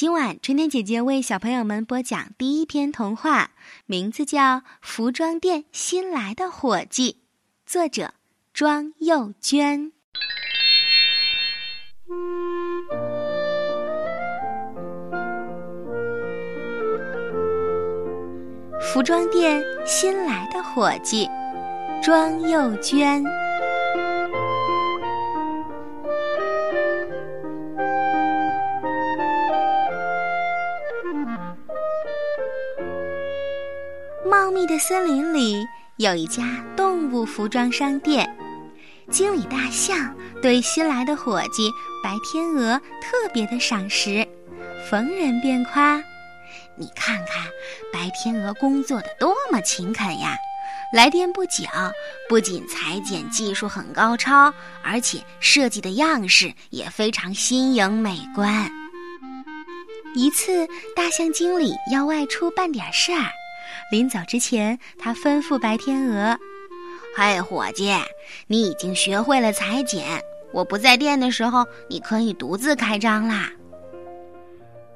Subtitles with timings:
[0.00, 3.50] 今晚春天姐姐为小朋友们播讲第一篇童话，
[3.84, 4.40] 名字叫
[4.80, 7.12] 《服装店新来的伙计》，
[7.66, 8.14] 作者
[8.54, 9.92] 庄幼娟。
[18.80, 21.28] 服装店新来的伙计，
[22.02, 23.22] 庄幼娟。
[34.40, 38.26] 茂密的森林里有一家动物服装商店，
[39.10, 41.70] 经理大象对新来的伙计
[42.02, 44.26] 白天鹅特别的赏识，
[44.88, 46.02] 逢人便夸
[46.74, 47.44] ：“你看看，
[47.92, 50.34] 白天鹅工作的多么勤恳呀！
[50.94, 51.66] 来店不久，
[52.26, 54.50] 不仅裁剪技术很高超，
[54.82, 58.72] 而且设计的样式也非常新颖美观。”
[60.16, 60.66] 一次，
[60.96, 63.26] 大象经理要外出办点事儿。
[63.90, 66.38] 临走之前，他吩咐白天鹅
[67.16, 67.92] ：“嘿，伙计，
[68.46, 73.50] 你已经学会了裁剪，我不在店的时候，你可以独自开张啦。”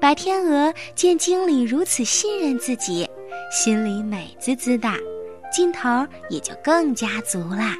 [0.00, 3.08] 白天鹅见经理如此信任自己，
[3.50, 4.88] 心里美滋滋的，
[5.50, 7.74] 劲头也就更加足了。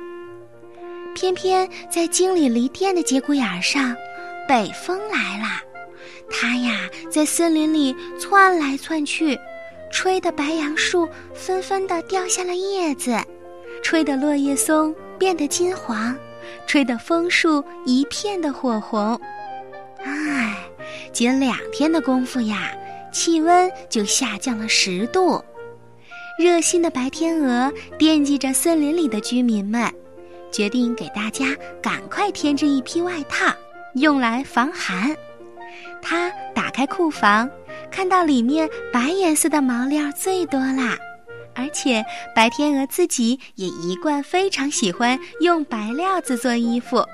[1.15, 3.95] 偏偏在经理离店的节骨眼上，
[4.48, 5.61] 北风来了，
[6.31, 9.39] 它呀在森林里窜来窜去。
[9.95, 13.17] 吹得白杨树纷纷地掉下了叶子，
[13.81, 16.14] 吹得落叶松变得金黄，
[16.67, 19.19] 吹得枫树一片的火红。
[20.03, 20.56] 唉，
[21.12, 22.72] 仅两天的功夫呀，
[23.12, 25.42] 气温就下降了十度。
[26.41, 29.89] 热心的白天鹅惦记着森林里的居民们，
[30.50, 33.47] 决定给大家赶快添置一批外套，
[33.95, 35.17] 用来防寒。
[36.03, 37.48] 他打开库房。
[37.91, 40.97] 看到里面白颜色的毛料最多啦，
[41.55, 47.04] 而且白天鹅自己也一贯非常喜欢用白料子做衣服，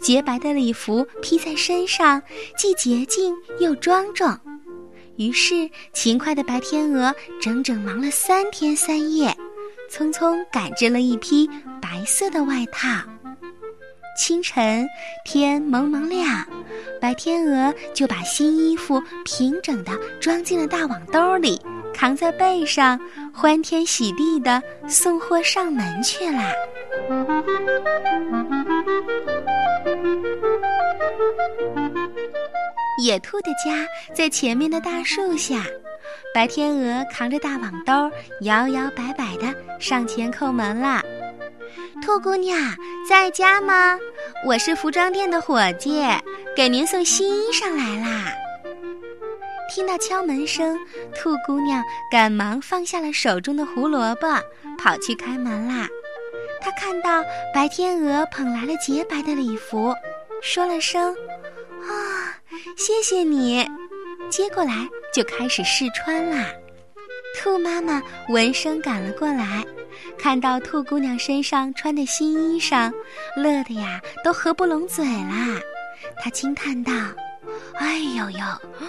[0.00, 2.22] 洁白的礼服披在身上，
[2.56, 4.36] 既洁净又庄重。
[5.16, 9.36] 于是，勤快的白天鹅整整忙了三天三夜，
[9.90, 11.48] 匆匆赶制了一批
[11.80, 12.88] 白色的外套。
[14.18, 14.84] 清晨，
[15.24, 16.44] 天蒙蒙亮。
[17.00, 21.60] 白天鹅就把新衣服平整地装进了大网兜里，
[21.94, 23.00] 扛在背上，
[23.32, 26.42] 欢天喜地地送货上门去了。
[33.00, 35.64] 野兔的家在前面的大树下，
[36.34, 41.00] 白天鹅扛着大网兜，摇摇摆摆地上前叩门了。
[42.08, 42.56] 兔姑娘
[43.06, 43.98] 在家吗？
[44.46, 46.02] 我是服装店的伙计。
[46.56, 48.32] 给您送新衣裳来啦！
[49.70, 50.78] 听到敲门声，
[51.14, 54.26] 兔姑娘赶忙放下了手中的胡萝卜，
[54.78, 55.86] 跑去开门啦。
[56.62, 59.94] 她看到白天鹅捧来了洁白的礼服，
[60.40, 61.14] 说了声
[61.84, 62.40] ：“啊，
[62.74, 63.68] 谢谢你。”
[64.32, 66.46] 接过来就开始试穿啦。
[67.36, 69.62] 兔妈妈闻声赶了过来，
[70.18, 72.92] 看到兔姑娘身上穿的新衣裳，
[73.36, 75.60] 乐得呀都合不拢嘴啦。
[76.22, 76.92] 他惊叹道
[77.78, 78.40] ：“哎呦呦，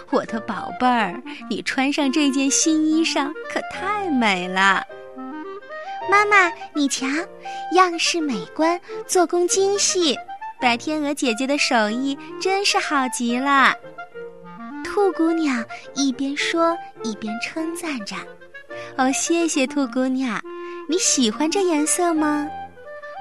[0.09, 4.83] 我的宝贝儿，你穿上这件新衣裳可太美了！
[6.09, 7.05] 妈妈，你瞧，
[7.75, 10.17] 样式美观，做工精细，
[10.59, 13.73] 白天鹅姐姐的手艺真是好极了。”
[14.83, 18.15] 兔姑娘一边说一边称赞着
[18.97, 20.41] ：“哦，谢谢兔姑娘，
[20.89, 22.49] 你喜欢这颜色吗？”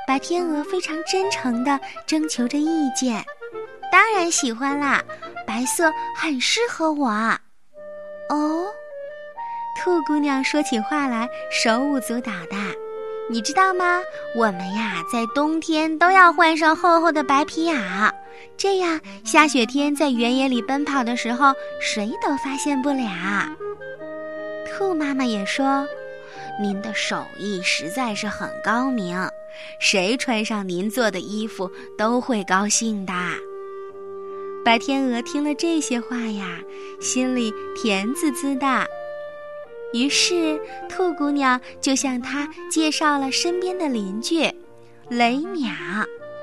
[0.09, 3.23] 白天鹅非常真诚地征求着意见。
[3.93, 5.03] 当然喜欢啦，
[5.47, 7.11] 白色很适合我。
[8.31, 8.67] 哦，
[9.77, 12.57] 兔姑娘说起话来手舞足蹈的，
[13.31, 14.01] 你知道吗？
[14.35, 18.11] 我们呀，在冬天都要换上厚厚的白皮袄，
[18.57, 23.05] 这样下雪天在原野里奔跑的时候，谁都发现不了。
[24.67, 25.87] 兔妈妈也说，
[26.61, 29.17] 您的手艺实在是很高明，
[29.79, 33.13] 谁穿上您做的衣服都会高兴的。
[34.65, 36.59] 白天鹅听了这些话呀，
[37.01, 38.87] 心里甜滋滋的。
[39.95, 44.43] 于是，兔姑娘就向他介绍了身边的邻居
[45.09, 45.71] 雷鸟，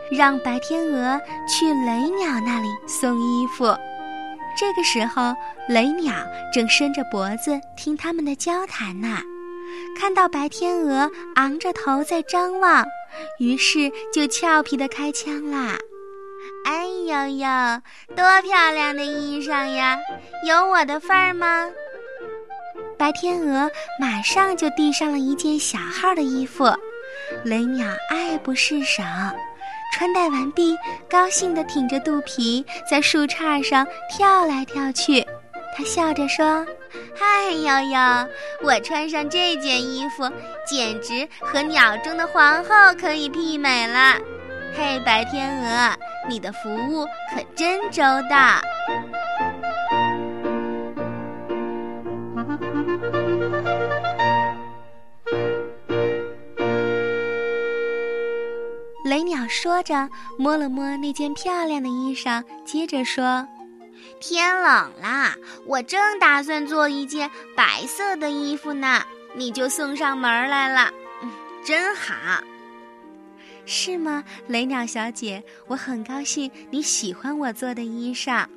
[0.09, 3.65] 让白天鹅去雷鸟那里送衣服。
[4.57, 5.35] 这个时候，
[5.67, 6.15] 雷鸟
[6.51, 9.19] 正伸着脖子听他们的交谈呢，
[9.99, 12.85] 看到白天鹅昂着头在张望，
[13.39, 15.77] 于是就俏皮地开枪啦。
[16.65, 17.47] 哎呦呦，
[18.15, 19.97] 多漂亮的衣裳呀！
[20.47, 21.69] 有我的份儿吗？
[22.97, 23.69] 白天鹅
[23.99, 26.65] 马上就递上了一件小号的衣服，
[27.43, 29.03] 雷鸟爱不释手。
[29.93, 30.75] 穿戴完毕，
[31.09, 35.25] 高兴地挺着肚皮在树杈上跳来跳去。
[35.77, 36.65] 他笑着说
[37.13, 37.99] ：“嗨，悠悠，
[38.63, 40.23] 我穿上这件衣服，
[40.65, 44.17] 简直和鸟中的皇后可以媲美了。
[44.73, 45.93] 嘿，白天鹅，
[46.29, 48.61] 你的服务可真周到。”
[59.03, 63.47] 雷鸟说着，摸了摸那件漂亮的衣裳，接着说
[64.27, 65.35] ：“天冷啦，
[65.67, 69.03] 我正打算做一件白色的衣服呢，
[69.35, 70.91] 你就送上门来了，
[71.21, 71.31] 嗯，
[71.63, 72.15] 真好。
[73.67, 75.43] 是吗，雷鸟小姐？
[75.67, 78.47] 我很高兴你喜欢我做的衣裳。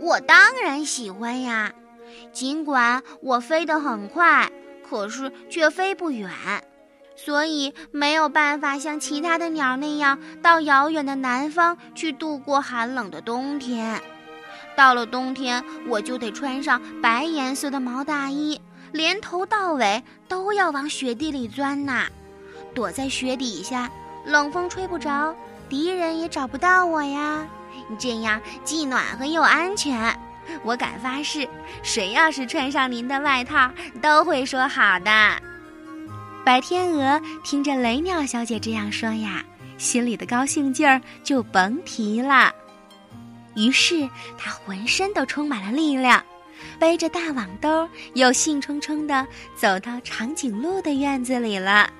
[0.00, 1.72] 我当然喜欢呀，
[2.32, 4.50] 尽管我飞得很快，
[4.88, 6.28] 可是却飞不远。”
[7.14, 14.02] 所以没有办法像其他的鸟那样到遥远的南方去度过寒冷的冬天。
[14.76, 18.60] 到了冬天，我就得穿上白颜色的毛大衣，
[18.92, 22.06] 连头到尾都要往雪地里钻呐。
[22.74, 23.90] 躲在雪底下，
[24.24, 25.34] 冷风吹不着，
[25.68, 27.46] 敌人也找不到我呀。
[27.98, 30.18] 这样既暖和又安全。
[30.64, 31.48] 我敢发誓，
[31.82, 33.70] 谁要是穿上您的外套，
[34.00, 35.10] 都会说好的。
[36.44, 39.44] 白天鹅听着雷鸟小姐这样说呀，
[39.78, 42.52] 心里的高兴劲儿就甭提了。
[43.54, 44.08] 于是
[44.38, 46.24] 它浑身都充满了力量，
[46.78, 49.26] 背着大网兜，又兴冲冲地
[49.56, 51.90] 走到长颈鹿的院子里了。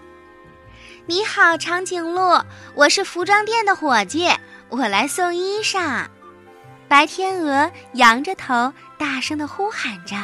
[1.07, 2.43] 你好，长颈鹿，
[2.75, 4.29] 我是服装店的伙计，
[4.69, 6.07] 我来送衣裳。
[6.89, 10.17] 白天鹅仰着头，大声地呼喊着。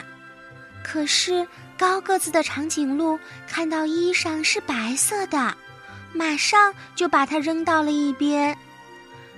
[0.82, 1.46] 可是。
[1.78, 5.54] 高个子的长颈鹿看到衣裳是白色的，
[6.14, 8.56] 马上就把它扔到了一边。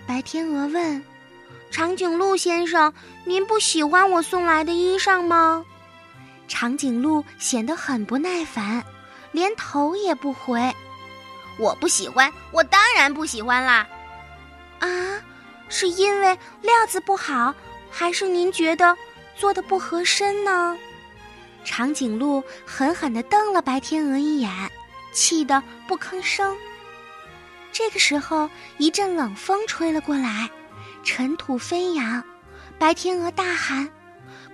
[0.06, 1.02] 白天鹅问
[1.70, 2.92] ：“长颈鹿先生，
[3.24, 5.64] 您不喜欢我送来的衣裳吗？”
[6.48, 8.82] 长颈鹿显得很不耐烦，
[9.32, 10.74] 连头也不回。
[11.58, 13.86] “我不喜欢，我当然不喜欢啦！”
[14.80, 14.88] 啊，
[15.68, 17.54] 是因为料子不好，
[17.90, 18.96] 还是您觉得
[19.36, 20.76] 做的不合身呢？
[21.64, 24.50] 长颈鹿狠狠地瞪了白天鹅一眼，
[25.12, 26.56] 气得不吭声。
[27.72, 28.48] 这个时候，
[28.78, 30.48] 一阵冷风吹了过来，
[31.02, 32.22] 尘土飞扬。
[32.78, 33.88] 白天鹅大喊：“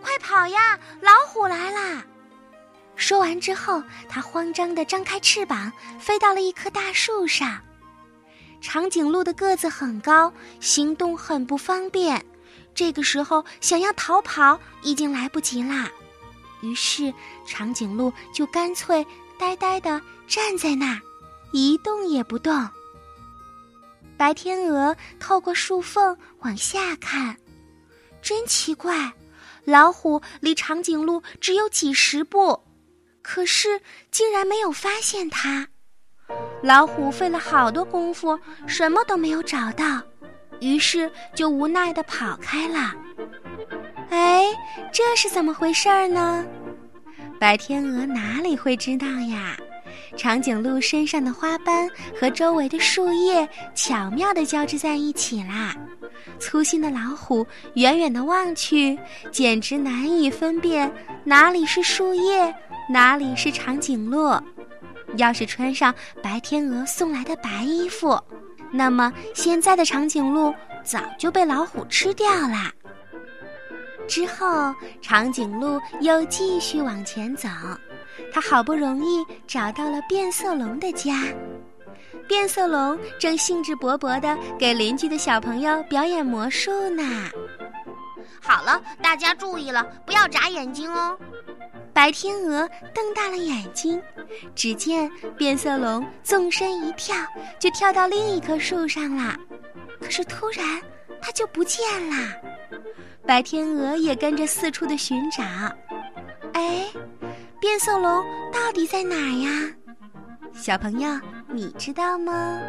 [0.00, 2.02] 快跑呀，老虎来啦！”
[2.96, 7.60] 说完之后，它慌张地张开翅膀，飞到了一棵大树上。
[8.60, 12.24] 长颈鹿的个子很高，行动很不方便。
[12.74, 15.90] 这个时候，想要逃跑已经来不及啦。
[16.62, 17.12] 于是，
[17.46, 19.06] 长颈鹿就干脆
[19.38, 21.00] 呆呆地站在那儿，
[21.52, 22.66] 一动也不动。
[24.16, 27.36] 白天鹅透过树缝往下看，
[28.22, 29.12] 真奇怪，
[29.64, 32.60] 老虎离长颈鹿只有几十步，
[33.22, 33.80] 可是
[34.10, 35.66] 竟然没有发现它。
[36.62, 40.00] 老虎费了好多功夫，什么都没有找到，
[40.60, 42.94] 于是就无奈地跑开了。
[44.10, 44.44] 哎，
[44.92, 46.46] 这是怎么回事儿呢？
[47.40, 49.56] 白天鹅哪里会知道呀？
[50.16, 55.76] 长颈鹿身上的花斑和周围的树叶巧妙地交织在一起啦。
[56.38, 58.98] 粗心的老虎远远地望去，
[59.30, 60.92] 简直难以分辨
[61.24, 62.54] 哪里是树叶，
[62.88, 64.34] 哪里是长颈鹿。
[65.16, 68.20] 要是穿上白天鹅送来的白衣服，
[68.72, 70.52] 那么现在的长颈鹿
[70.82, 72.72] 早就被老虎吃掉了。
[74.08, 77.48] 之后，长颈鹿又继续往前走，
[78.34, 81.22] 它好不容易找到了变色龙的家。
[82.26, 87.30] 变色龙正兴致勃勃地给邻居的小朋友表演魔术呢。
[88.42, 91.16] 好了，大家注意了，不要眨眼睛哦！
[91.92, 94.02] 白天鹅瞪大了眼睛，
[94.52, 97.14] 只见变色龙纵身一跳，
[97.60, 99.36] 就跳到另一棵树上了。
[100.00, 100.82] 可是突然，
[101.22, 102.32] 它就不见了。
[103.24, 105.42] 白天鹅也跟着四处的寻找，
[106.52, 106.84] 哎，
[107.64, 109.72] 变色龙到底在哪儿呀？
[110.52, 111.18] 小朋友，
[111.48, 112.60] 你知道吗？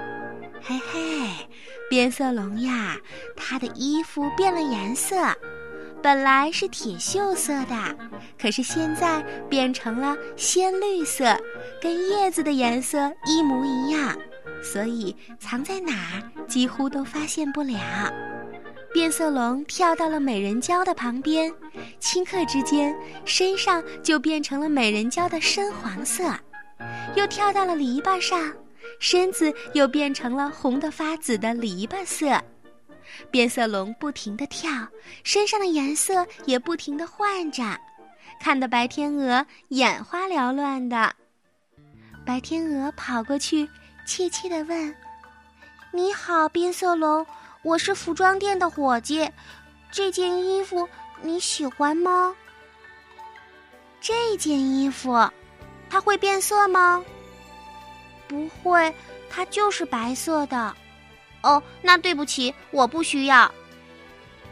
[0.63, 1.49] 嘿嘿，
[1.89, 2.95] 变色龙呀，
[3.35, 5.17] 它的衣服变了颜色，
[6.01, 7.75] 本来是铁锈色的，
[8.39, 11.37] 可是现在变成了鲜绿色，
[11.81, 14.17] 跟叶子的颜色一模一样，
[14.63, 17.77] 所以藏在哪儿几乎都发现不了。
[18.95, 21.53] 变色龙跳到了美人蕉的旁边，
[21.99, 26.33] 顷刻之间身上就变成了美人蕉的深黄色，
[27.13, 28.53] 又跳到了篱笆上，
[28.97, 32.41] 身子又变成了红得发紫的篱笆色。
[33.29, 34.71] 变色龙不停地跳，
[35.25, 37.77] 身上的颜色也不停地换着，
[38.39, 41.13] 看得白天鹅眼花缭乱的。
[42.25, 43.67] 白天鹅跑过去，
[44.07, 44.95] 怯怯地问
[45.91, 47.27] ：“你好，变色龙，
[47.65, 49.27] 我是服装店的伙计，
[49.89, 50.87] 这件衣服
[51.23, 52.35] 你喜欢吗？
[53.99, 55.27] 这件衣服，
[55.89, 57.03] 它会变色吗？
[58.27, 58.93] 不会，
[59.31, 60.75] 它就是白色的。”
[61.41, 63.51] 哦，那对不起，我不需要。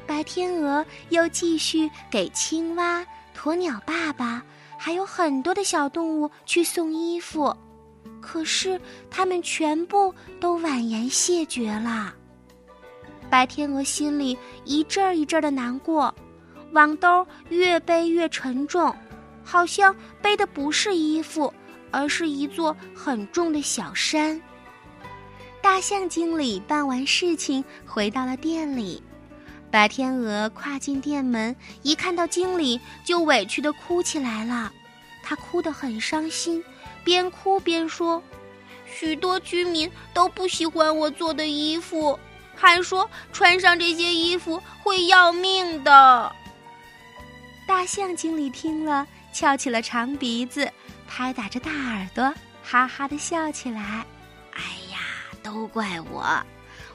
[0.07, 3.05] 白天鹅又继续给青蛙、
[3.37, 4.41] 鸵鸟爸爸，
[4.75, 7.55] 还有很多的小动物去送衣服，
[8.19, 12.11] 可是他们全部都婉言谢绝了。
[13.33, 16.13] 白天鹅心里一阵儿一阵儿的难过，
[16.73, 18.95] 网兜越背越沉重，
[19.43, 21.51] 好像背的不是衣服，
[21.89, 24.39] 而是一座很重的小山。
[25.63, 29.01] 大象经理办完事情回到了店里，
[29.71, 34.71] 白天鹅跨进店门，一看到经理就委屈的哭起来了。
[35.23, 36.63] 他哭得很伤心，
[37.03, 38.21] 边哭边说
[38.85, 42.19] ：“许多居民都不喜欢我做的衣服，
[42.55, 46.35] 还说穿上这些衣服会要命的。”
[47.67, 50.69] 大象经理听了，翘起了长鼻子，
[51.07, 52.33] 拍打着大耳朵，
[52.63, 54.05] 哈哈的笑起来。
[54.51, 54.99] 哎呀
[55.41, 56.41] 都怪我，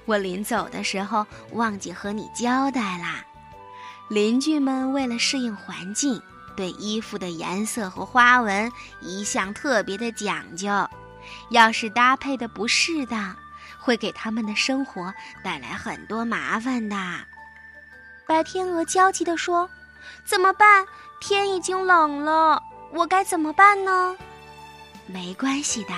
[0.05, 3.25] 我临走的时候忘记和你交代啦。
[4.09, 6.21] 邻居们为了适应环境，
[6.57, 10.69] 对衣服的颜色和花纹一向特别的讲究。
[11.51, 13.37] 要是搭配的不适当，
[13.89, 15.11] 会给他们的生活
[15.43, 16.95] 带来很多麻烦的。
[18.27, 19.67] 白天鹅焦急地说
[20.29, 20.85] ：“怎么办？
[21.23, 24.15] 天已经冷了，我该怎么办呢？”
[25.09, 25.95] 没关系的。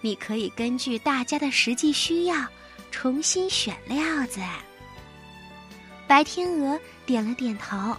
[0.00, 2.34] 你可以根据大家的实际需要，
[2.90, 4.40] 重新选料子。
[6.06, 7.94] 白天鹅点了点头，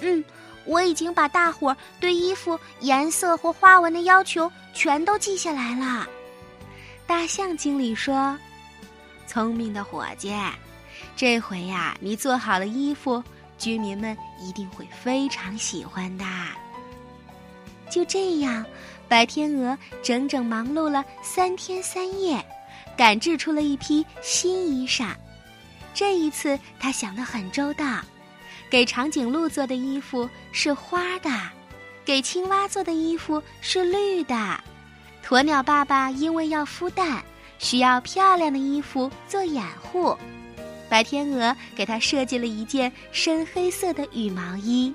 [0.00, 0.24] 嗯，
[0.64, 6.08] 我已经把大伙儿对衣服颜色或花纹的要求全都记下来了。
[7.06, 8.36] 大象经理说
[9.28, 10.34] ：“聪明的伙计，
[11.14, 13.22] 这回呀，你做好了衣服，
[13.56, 16.24] 居民们一定会非常喜欢的。”
[17.88, 18.64] 就这样。
[19.08, 22.44] 白天鹅整整忙碌了三天三夜，
[22.94, 25.14] 赶制出了一批新衣裳。
[25.94, 28.02] 这一次，他想得很周到：
[28.68, 31.30] 给长颈鹿做的衣服是花的，
[32.04, 34.60] 给青蛙做的衣服是绿的。
[35.26, 37.24] 鸵鸟爸爸因为要孵蛋，
[37.58, 40.16] 需要漂亮的衣服做掩护，
[40.88, 44.94] 白天鹅给他设计了一件深黑色的羽毛衣。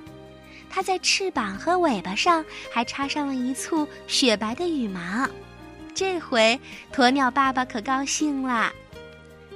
[0.69, 5.29] 它在翅膀和尾巴上还插上了一簇雪白的羽毛，
[5.93, 6.59] 这回
[6.91, 8.71] 鸵鸟爸爸可高兴了。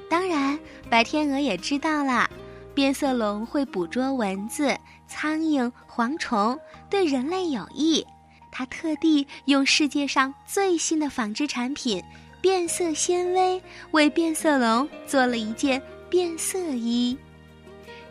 [0.09, 0.59] 当然，
[0.89, 2.29] 白天鹅也知道了，
[2.75, 8.05] 变色龙会捕捉蚊子、苍蝇、蝗虫，对人类有益。
[8.51, 12.03] 他特地用世界上最新的纺织产品——
[12.41, 17.17] 变色纤维，为变色龙做了一件变色衣。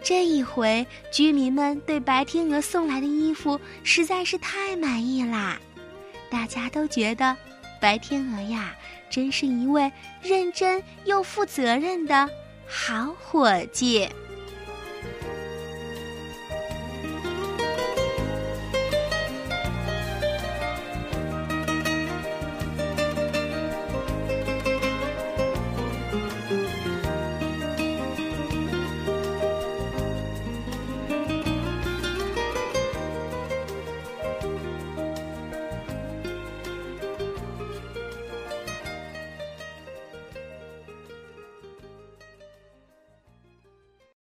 [0.03, 5.59] 这一回，居民们对白天鹅送来的衣服实在是太满意啦！
[6.31, 7.37] 大家都觉得，
[7.81, 8.75] 白天鹅呀，
[9.11, 9.91] 真是一位
[10.23, 12.29] 认真又负责任的
[12.67, 14.09] 好伙计。